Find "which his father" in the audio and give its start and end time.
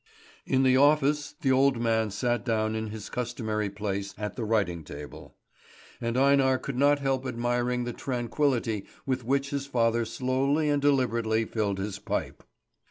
9.23-10.03